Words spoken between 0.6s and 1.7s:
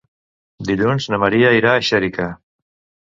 Dilluns na Maria